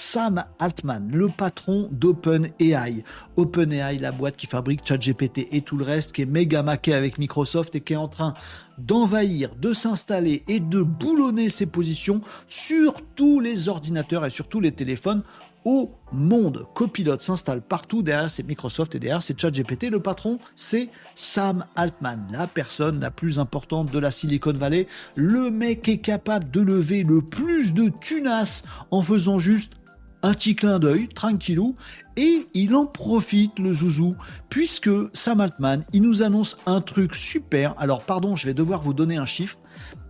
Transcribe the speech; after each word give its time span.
Sam 0.00 0.42
Altman, 0.58 1.10
le 1.12 1.28
patron 1.28 1.90
d'OpenAI. 1.92 3.04
OpenAI, 3.36 3.98
la 3.98 4.12
boîte 4.12 4.36
qui 4.38 4.46
fabrique 4.46 4.80
ChatGPT 4.82 5.46
et 5.52 5.60
tout 5.60 5.76
le 5.76 5.84
reste, 5.84 6.12
qui 6.12 6.22
est 6.22 6.26
méga 6.26 6.62
maqué 6.62 6.94
avec 6.94 7.18
Microsoft 7.18 7.76
et 7.76 7.82
qui 7.82 7.92
est 7.92 7.96
en 7.96 8.08
train 8.08 8.32
d'envahir, 8.78 9.54
de 9.56 9.74
s'installer 9.74 10.42
et 10.48 10.58
de 10.58 10.80
boulonner 10.80 11.50
ses 11.50 11.66
positions 11.66 12.22
sur 12.48 12.94
tous 13.14 13.40
les 13.40 13.68
ordinateurs 13.68 14.24
et 14.24 14.30
sur 14.30 14.48
tous 14.48 14.60
les 14.60 14.72
téléphones 14.72 15.22
au 15.66 15.92
monde. 16.12 16.66
Copilot 16.74 17.18
s'installe 17.18 17.60
partout, 17.60 18.02
derrière 18.02 18.30
c'est 18.30 18.42
Microsoft 18.42 18.94
et 18.94 18.98
derrière 18.98 19.22
c'est 19.22 19.38
ChatGPT. 19.38 19.90
Le 19.90 20.00
patron, 20.00 20.38
c'est 20.56 20.88
Sam 21.14 21.66
Altman, 21.76 22.26
la 22.32 22.46
personne 22.46 23.00
la 23.00 23.10
plus 23.10 23.38
importante 23.38 23.90
de 23.90 23.98
la 23.98 24.10
Silicon 24.10 24.54
Valley. 24.54 24.86
Le 25.14 25.50
mec 25.50 25.88
est 25.90 25.98
capable 25.98 26.50
de 26.50 26.62
lever 26.62 27.02
le 27.02 27.20
plus 27.20 27.74
de 27.74 27.90
tunas 28.00 28.62
en 28.90 29.02
faisant 29.02 29.38
juste 29.38 29.74
un 30.22 30.32
petit 30.32 30.54
clin 30.54 30.78
d'œil, 30.78 31.08
tranquillou, 31.08 31.76
et 32.16 32.46
il 32.54 32.74
en 32.74 32.86
profite, 32.86 33.58
le 33.58 33.72
zouzou, 33.72 34.16
puisque 34.48 34.90
Sam 35.14 35.40
Altman, 35.40 35.84
il 35.92 36.02
nous 36.02 36.22
annonce 36.22 36.58
un 36.66 36.80
truc 36.80 37.14
super. 37.14 37.74
Alors, 37.78 38.02
pardon, 38.02 38.36
je 38.36 38.46
vais 38.46 38.54
devoir 38.54 38.82
vous 38.82 38.94
donner 38.94 39.16
un 39.16 39.26
chiffre, 39.26 39.58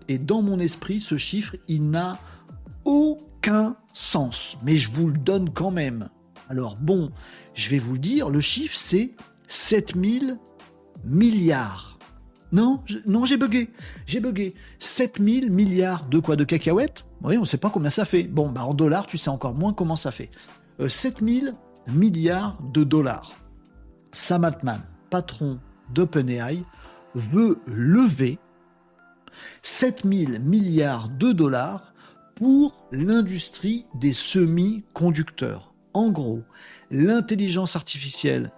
et 0.09 0.19
dans 0.19 0.43
mon 0.43 0.59
esprit, 0.59 1.01
ce 1.01 1.17
chiffre, 1.17 1.57
il 1.69 1.91
n'a 1.91 2.19
aucun 2.85 3.77
sens, 3.93 4.59
mais 4.65 4.77
je 4.77 4.91
vous 4.93 5.09
le 5.09 5.19
donne 5.19 5.51
quand 5.51 5.71
même. 5.71 6.09
Alors, 6.49 6.77
bon, 6.77 7.13
je 7.55 7.71
vais 7.71 7.79
vous 7.79 7.93
le 7.93 7.99
dire, 7.99 8.31
le 8.31 8.41
chiffre, 8.41 8.77
c'est 8.77 9.13
7000 9.47 10.39
milliards. 11.05 11.99
Non, 12.53 12.83
non, 13.07 13.25
j'ai 13.25 13.37
bugué. 13.37 13.71
J'ai 14.07 14.19
bugué. 14.19 14.55
7000 14.81 15.53
milliards 15.53 16.07
de 16.07 16.19
quoi? 16.19 16.35
De 16.35 16.43
cacahuètes? 16.43 17.05
Oui, 17.23 17.37
on 17.37 17.41
ne 17.41 17.47
sait 17.47 17.59
pas 17.59 17.71
combien 17.71 17.91
ça 17.91 18.05
fait. 18.05 18.25
Bon, 18.25 18.49
bah 18.49 18.65
en 18.65 18.75
dollars, 18.75 19.07
tu 19.07 19.19
sais 19.19 19.31
encore 19.31 19.55
moins 19.55 19.73
comment 19.73 19.97
ça 19.97 20.11
fait. 20.11 20.31
7000 20.87 21.49
euh, 21.49 21.93
milliards 21.93 22.59
de 22.73 22.85
dollars. 22.85 23.35
Sam 24.13 24.45
Altman, 24.45 24.81
patron 25.11 25.61
d'OpenAI, 25.93 26.65
veut 27.15 27.61
lever 27.67 28.39
7000 29.63 30.41
milliards 30.41 31.09
de 31.09 31.33
dollars 31.33 31.93
pour 32.35 32.87
l'industrie 32.91 33.87
des 33.95 34.13
semi-conducteurs. 34.13 35.75
En 35.93 36.11
gros, 36.11 36.43
l'intelligence 36.91 37.77
artificielle 37.77 38.53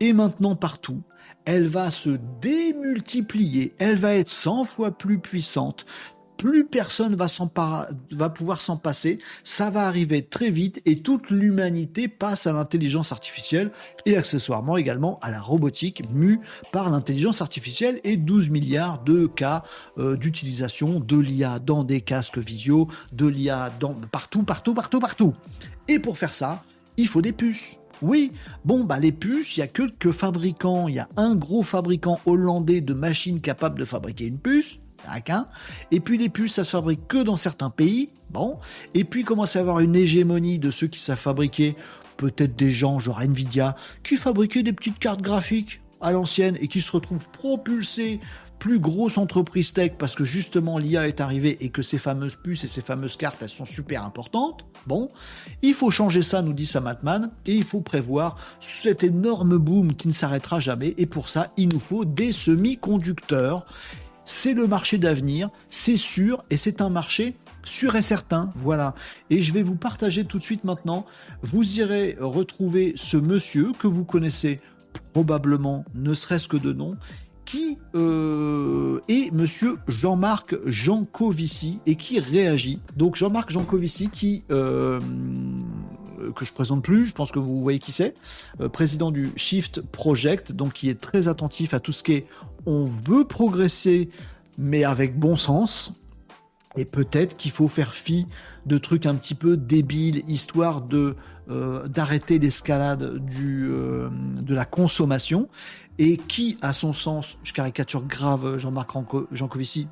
est 0.00 0.12
maintenant 0.12 0.56
partout 0.56 1.02
elle 1.44 1.66
va 1.66 1.90
se 1.90 2.18
démultiplier, 2.40 3.74
elle 3.78 3.96
va 3.96 4.14
être 4.14 4.28
100 4.28 4.64
fois 4.64 4.90
plus 4.92 5.18
puissante, 5.18 5.86
plus 6.42 6.64
personne 6.64 7.14
va, 7.14 7.28
va 8.10 8.28
pouvoir 8.28 8.60
s'en 8.60 8.76
passer, 8.76 9.18
ça 9.44 9.70
va 9.70 9.86
arriver 9.86 10.22
très 10.22 10.50
vite 10.50 10.82
et 10.86 10.96
toute 10.96 11.30
l'humanité 11.30 12.08
passe 12.08 12.48
à 12.48 12.52
l'intelligence 12.52 13.12
artificielle 13.12 13.70
et 14.06 14.16
accessoirement 14.16 14.76
également 14.76 15.20
à 15.22 15.30
la 15.30 15.40
robotique 15.40 16.02
mue 16.12 16.40
par 16.72 16.90
l'intelligence 16.90 17.42
artificielle 17.42 18.00
et 18.02 18.16
12 18.16 18.50
milliards 18.50 19.04
de 19.04 19.28
cas 19.28 19.62
euh, 19.98 20.16
d'utilisation 20.16 20.98
de 20.98 21.16
l'IA 21.16 21.60
dans 21.60 21.84
des 21.84 22.00
casques 22.00 22.38
visio, 22.38 22.88
de 23.12 23.28
l'IA 23.28 23.70
dans 23.78 23.94
partout, 23.94 24.42
partout, 24.42 24.74
partout, 24.74 24.98
partout. 24.98 25.32
Et 25.86 26.00
pour 26.00 26.18
faire 26.18 26.32
ça, 26.32 26.64
il 26.96 27.06
faut 27.06 27.22
des 27.22 27.32
puces. 27.32 27.78
Oui, 28.02 28.32
bon, 28.64 28.82
bah 28.82 28.98
les 28.98 29.12
puces, 29.12 29.56
il 29.56 29.60
y 29.60 29.62
a 29.62 29.68
que 29.68 29.84
quelques 29.84 30.10
fabricants, 30.10 30.88
il 30.88 30.96
y 30.96 30.98
a 30.98 31.08
un 31.16 31.36
gros 31.36 31.62
fabricant 31.62 32.18
hollandais 32.26 32.80
de 32.80 32.94
machines 32.94 33.40
capable 33.40 33.78
de 33.78 33.84
fabriquer 33.84 34.26
une 34.26 34.38
puce, 34.38 34.80
un. 35.08 35.46
Et 35.90 36.00
puis 36.00 36.18
les 36.18 36.28
puces, 36.28 36.54
ça 36.54 36.64
se 36.64 36.70
fabrique 36.70 37.06
que 37.08 37.22
dans 37.22 37.36
certains 37.36 37.70
pays. 37.70 38.10
Bon. 38.30 38.58
Et 38.94 39.04
puis 39.04 39.24
commence 39.24 39.56
à 39.56 39.60
avoir 39.60 39.80
une 39.80 39.94
hégémonie 39.94 40.58
de 40.58 40.70
ceux 40.70 40.86
qui 40.86 40.98
savent 40.98 41.18
fabriquer, 41.18 41.76
peut-être 42.16 42.56
des 42.56 42.70
gens 42.70 42.98
genre 42.98 43.20
Nvidia, 43.20 43.76
qui 44.02 44.16
fabriquaient 44.16 44.62
des 44.62 44.72
petites 44.72 44.98
cartes 44.98 45.22
graphiques 45.22 45.80
à 46.00 46.12
l'ancienne 46.12 46.56
et 46.60 46.68
qui 46.68 46.80
se 46.80 46.90
retrouvent 46.92 47.28
propulsés 47.30 48.20
plus 48.62 48.78
grosse 48.78 49.18
entreprise 49.18 49.72
tech 49.72 49.94
parce 49.98 50.14
que 50.14 50.24
justement 50.24 50.78
l'IA 50.78 51.08
est 51.08 51.20
arrivée 51.20 51.56
et 51.60 51.70
que 51.70 51.82
ces 51.82 51.98
fameuses 51.98 52.36
puces 52.36 52.62
et 52.62 52.68
ces 52.68 52.80
fameuses 52.80 53.16
cartes, 53.16 53.42
elles 53.42 53.48
sont 53.48 53.64
super 53.64 54.04
importantes. 54.04 54.64
Bon, 54.86 55.10
il 55.62 55.74
faut 55.74 55.90
changer 55.90 56.22
ça, 56.22 56.42
nous 56.42 56.52
dit 56.52 56.66
Sam 56.66 56.86
Altman, 56.86 57.32
et 57.44 57.56
il 57.56 57.64
faut 57.64 57.80
prévoir 57.80 58.36
cet 58.60 59.02
énorme 59.02 59.58
boom 59.58 59.96
qui 59.96 60.06
ne 60.06 60.12
s'arrêtera 60.12 60.60
jamais. 60.60 60.94
Et 60.96 61.06
pour 61.06 61.28
ça, 61.28 61.50
il 61.56 61.70
nous 61.70 61.80
faut 61.80 62.04
des 62.04 62.30
semi-conducteurs. 62.30 63.66
C'est 64.24 64.54
le 64.54 64.66
marché 64.66 64.98
d'avenir, 64.98 65.50
c'est 65.68 65.96
sûr, 65.96 66.44
et 66.50 66.56
c'est 66.56 66.80
un 66.80 66.90
marché 66.90 67.36
sûr 67.64 67.94
et 67.96 68.02
certain, 68.02 68.50
voilà. 68.56 68.94
Et 69.30 69.42
je 69.42 69.52
vais 69.52 69.62
vous 69.62 69.76
partager 69.76 70.24
tout 70.24 70.38
de 70.38 70.42
suite 70.42 70.64
maintenant. 70.64 71.06
Vous 71.42 71.78
irez 71.78 72.16
retrouver 72.20 72.92
ce 72.96 73.16
monsieur 73.16 73.72
que 73.78 73.86
vous 73.86 74.04
connaissez 74.04 74.60
probablement, 75.12 75.84
ne 75.94 76.14
serait-ce 76.14 76.48
que 76.48 76.56
de 76.56 76.72
nom 76.72 76.96
qui 77.44 77.76
euh, 77.96 79.00
est 79.08 79.32
monsieur 79.32 79.78
Jean-Marc 79.88 80.54
Jancovici 80.64 81.80
et 81.86 81.96
qui 81.96 82.20
réagit. 82.20 82.80
Donc 82.96 83.16
Jean-Marc 83.16 83.50
Jancovici 83.50 84.08
qui 84.08 84.44
euh, 84.50 85.00
que 86.30 86.44
je 86.44 86.52
présente 86.52 86.82
plus, 86.82 87.06
je 87.06 87.12
pense 87.12 87.32
que 87.32 87.38
vous 87.38 87.60
voyez 87.60 87.78
qui 87.78 87.92
c'est, 87.92 88.14
euh, 88.60 88.68
président 88.68 89.10
du 89.10 89.32
Shift 89.36 89.80
Project, 89.80 90.52
donc 90.52 90.74
qui 90.74 90.88
est 90.88 91.00
très 91.00 91.28
attentif 91.28 91.74
à 91.74 91.80
tout 91.80 91.92
ce 91.92 92.02
qui 92.02 92.12
est 92.12 92.26
on 92.66 92.84
veut 92.84 93.24
progresser 93.24 94.10
mais 94.58 94.84
avec 94.84 95.18
bon 95.18 95.34
sens. 95.36 95.94
Et 96.76 96.84
peut-être 96.84 97.36
qu'il 97.36 97.50
faut 97.50 97.68
faire 97.68 97.92
fi 97.92 98.26
de 98.64 98.78
trucs 98.78 99.06
un 99.06 99.14
petit 99.14 99.34
peu 99.34 99.56
débiles, 99.56 100.22
histoire 100.28 100.82
de 100.82 101.16
d'arrêter 101.86 102.38
l'escalade 102.38 103.18
du 103.18 103.68
de 103.68 104.54
la 104.54 104.64
consommation 104.64 105.48
et 105.98 106.16
qui, 106.16 106.58
à 106.62 106.72
son 106.72 106.92
sens, 106.92 107.38
je 107.42 107.52
caricature 107.52 108.04
grave 108.06 108.58
Jean-Marc 108.58 108.90
Jancovici, 109.32 109.88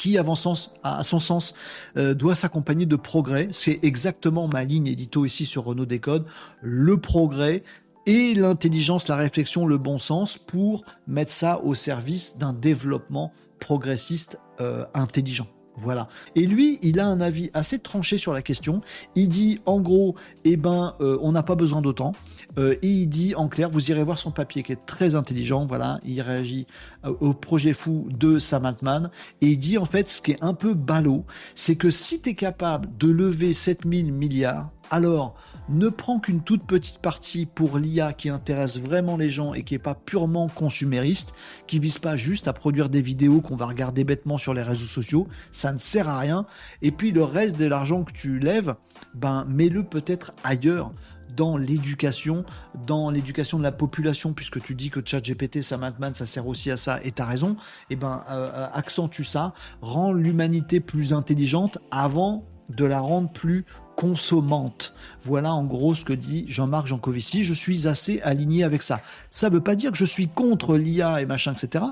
qui, 0.00 0.16
à, 0.16 0.24
son 0.24 1.18
sens, 1.18 1.54
euh, 1.98 2.14
doit 2.14 2.34
s'accompagner 2.34 2.86
de 2.86 2.96
progrès. 2.96 3.48
C'est 3.50 3.80
exactement 3.82 4.48
ma 4.48 4.64
ligne 4.64 4.86
édito 4.86 5.26
ici 5.26 5.44
sur 5.44 5.64
Renault 5.64 5.84
Décode. 5.84 6.24
Le 6.62 6.96
progrès 6.96 7.62
et 8.06 8.32
l'intelligence, 8.32 9.08
la 9.08 9.16
réflexion, 9.16 9.66
le 9.66 9.76
bon 9.76 9.98
sens 9.98 10.38
pour 10.38 10.84
mettre 11.06 11.30
ça 11.30 11.60
au 11.60 11.74
service 11.74 12.38
d'un 12.38 12.54
développement 12.54 13.30
progressiste 13.58 14.38
euh, 14.62 14.86
intelligent. 14.94 15.48
Voilà. 15.76 16.08
Et 16.34 16.46
lui, 16.46 16.78
il 16.82 17.00
a 17.00 17.06
un 17.06 17.20
avis 17.20 17.50
assez 17.54 17.78
tranché 17.78 18.18
sur 18.18 18.32
la 18.32 18.42
question. 18.42 18.80
Il 19.14 19.28
dit, 19.28 19.60
en 19.66 19.80
gros, 19.80 20.14
eh 20.44 20.56
ben, 20.56 20.94
euh, 21.00 21.18
on 21.22 21.32
n'a 21.32 21.42
pas 21.42 21.54
besoin 21.54 21.80
d'autant. 21.80 22.12
Euh, 22.58 22.74
et 22.82 22.88
il 22.88 23.06
dit, 23.06 23.34
en 23.34 23.48
clair, 23.48 23.70
vous 23.70 23.90
irez 23.90 24.02
voir 24.02 24.18
son 24.18 24.30
papier 24.30 24.62
qui 24.62 24.72
est 24.72 24.86
très 24.86 25.14
intelligent. 25.14 25.66
Voilà. 25.66 26.00
Il 26.04 26.20
réagit 26.20 26.66
euh, 27.04 27.14
au 27.20 27.34
projet 27.34 27.72
fou 27.72 28.08
de 28.10 28.38
Sam 28.38 28.66
Altman. 28.66 29.10
Et 29.40 29.48
il 29.48 29.58
dit, 29.58 29.78
en 29.78 29.84
fait, 29.84 30.08
ce 30.08 30.20
qui 30.20 30.32
est 30.32 30.42
un 30.42 30.54
peu 30.54 30.74
ballot, 30.74 31.24
c'est 31.54 31.76
que 31.76 31.90
si 31.90 32.20
tu 32.20 32.30
es 32.30 32.34
capable 32.34 32.88
de 32.98 33.08
lever 33.08 33.52
7000 33.52 34.12
milliards, 34.12 34.70
alors 34.90 35.34
ne 35.68 35.88
prends 35.88 36.18
qu'une 36.18 36.42
toute 36.42 36.64
petite 36.64 36.98
partie 36.98 37.46
pour 37.46 37.78
l'IA 37.78 38.12
qui 38.12 38.28
intéresse 38.28 38.78
vraiment 38.78 39.16
les 39.16 39.30
gens 39.30 39.54
et 39.54 39.62
qui 39.62 39.74
n'est 39.74 39.78
pas 39.78 39.94
purement 39.94 40.48
consumériste, 40.48 41.32
qui 41.66 41.78
vise 41.78 41.98
pas 41.98 42.16
juste 42.16 42.48
à 42.48 42.52
produire 42.52 42.88
des 42.88 43.02
vidéos 43.02 43.40
qu'on 43.40 43.56
va 43.56 43.66
regarder 43.66 44.04
bêtement 44.04 44.36
sur 44.36 44.52
les 44.52 44.62
réseaux 44.62 44.86
sociaux, 44.86 45.28
ça 45.52 45.72
ne 45.72 45.78
sert 45.78 46.08
à 46.08 46.18
rien. 46.18 46.44
Et 46.82 46.90
puis 46.90 47.12
le 47.12 47.22
reste 47.22 47.56
de 47.56 47.66
l'argent 47.66 48.02
que 48.02 48.12
tu 48.12 48.38
lèves, 48.38 48.74
ben 49.14 49.46
mets-le 49.48 49.84
peut-être 49.84 50.32
ailleurs 50.44 50.92
dans 51.36 51.56
l'éducation, 51.56 52.44
dans 52.86 53.10
l'éducation 53.10 53.58
de 53.58 53.62
la 53.62 53.72
population, 53.72 54.32
puisque 54.32 54.60
tu 54.60 54.74
dis 54.74 54.90
que 54.90 55.00
ChatGPT, 55.04 55.62
ça 55.62 55.76
maintenant, 55.76 56.12
ça 56.12 56.26
sert 56.26 56.46
aussi 56.46 56.70
à 56.70 56.76
ça, 56.76 57.00
et 57.04 57.12
tu 57.12 57.22
as 57.22 57.24
raison, 57.24 57.52
et 57.88 57.92
eh 57.94 57.96
ben 57.96 58.24
euh, 58.30 58.66
accentue 58.72 59.22
ça, 59.22 59.54
rend 59.80 60.12
l'humanité 60.12 60.80
plus 60.80 61.12
intelligente 61.12 61.78
avant 61.90 62.44
de 62.68 62.84
la 62.84 63.00
rendre 63.00 63.30
plus 63.32 63.64
consommante. 64.00 64.94
Voilà 65.20 65.52
en 65.52 65.64
gros 65.64 65.94
ce 65.94 66.06
que 66.06 66.14
dit 66.14 66.46
Jean-Marc 66.48 66.86
Jancovici. 66.86 67.44
Je 67.44 67.52
suis 67.52 67.86
assez 67.86 68.22
aligné 68.22 68.64
avec 68.64 68.82
ça. 68.82 69.02
Ça 69.28 69.50
ne 69.50 69.54
veut 69.54 69.60
pas 69.60 69.76
dire 69.76 69.92
que 69.92 69.98
je 69.98 70.06
suis 70.06 70.26
contre 70.26 70.78
l'IA 70.78 71.20
et 71.20 71.26
machin, 71.26 71.52
etc. 71.52 71.84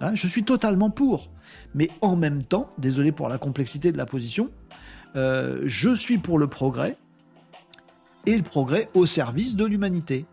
Hein, 0.00 0.14
je 0.14 0.26
suis 0.26 0.44
totalement 0.44 0.88
pour. 0.88 1.28
Mais 1.74 1.90
en 2.00 2.16
même 2.16 2.42
temps, 2.42 2.70
désolé 2.78 3.12
pour 3.12 3.28
la 3.28 3.36
complexité 3.36 3.92
de 3.92 3.98
la 3.98 4.06
position, 4.06 4.50
euh, 5.14 5.60
je 5.66 5.94
suis 5.94 6.16
pour 6.16 6.38
le 6.38 6.46
progrès 6.46 6.96
et 8.24 8.34
le 8.34 8.42
progrès 8.42 8.88
au 8.94 9.04
service 9.04 9.54
de 9.54 9.66
l'humanité. 9.66 10.24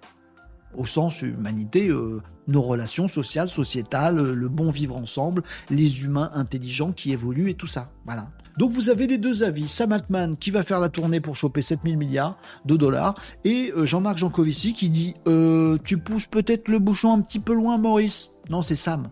Au 0.73 0.85
sens 0.85 1.21
humanité, 1.21 1.89
euh, 1.89 2.21
nos 2.47 2.61
relations 2.61 3.09
sociales, 3.09 3.49
sociétales, 3.49 4.15
le 4.15 4.47
bon 4.47 4.69
vivre 4.69 4.95
ensemble, 4.95 5.43
les 5.69 6.05
humains 6.05 6.31
intelligents 6.33 6.93
qui 6.93 7.11
évoluent 7.11 7.49
et 7.49 7.55
tout 7.55 7.67
ça. 7.67 7.91
Voilà. 8.05 8.29
Donc 8.59 8.71
vous 8.71 8.89
avez 8.89 9.07
les 9.07 9.17
deux 9.17 9.43
avis. 9.43 9.69
Sam 9.69 9.93
Altman 9.93 10.35
qui 10.35 10.51
va 10.51 10.63
faire 10.63 10.81
la 10.81 10.89
tournée 10.89 11.21
pour 11.21 11.37
choper 11.37 11.61
7000 11.61 11.95
milliards 11.97 12.37
de 12.65 12.75
dollars 12.75 13.15
et 13.45 13.71
euh, 13.73 13.85
Jean-Marc 13.85 14.17
Jancovici 14.17 14.73
qui 14.73 14.89
dit 14.89 15.15
euh, 15.29 15.77
Tu 15.85 15.97
pousses 15.97 16.25
peut-être 16.25 16.67
le 16.67 16.79
bouchon 16.79 17.13
un 17.13 17.21
petit 17.21 17.39
peu 17.39 17.53
loin, 17.53 17.77
Maurice? 17.77 18.31
Non, 18.49 18.61
c'est 18.61 18.75
Sam. 18.75 19.09